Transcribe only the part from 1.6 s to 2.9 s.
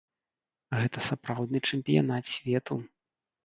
чэмпіянат свету.